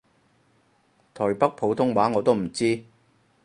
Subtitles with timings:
[1.13, 2.83] 台北普通話我都唔知